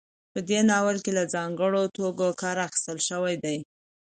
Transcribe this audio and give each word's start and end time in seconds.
په 0.33 0.39
دې 0.49 0.59
ناول 0.69 0.97
کې 1.03 1.11
له 1.17 1.23
ځانګړو 1.33 1.81
توکو 1.95 2.27
کار 2.41 2.57
اخیستل 2.67 2.97
شوی 3.09 3.35
دی. 3.43 3.57